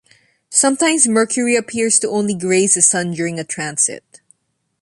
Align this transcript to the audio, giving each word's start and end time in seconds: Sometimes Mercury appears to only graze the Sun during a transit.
Sometimes 0.49 1.07
Mercury 1.07 1.55
appears 1.55 1.99
to 1.99 2.07
only 2.09 2.33
graze 2.33 2.73
the 2.73 2.81
Sun 2.81 3.11
during 3.11 3.39
a 3.39 3.43
transit. 3.43 4.19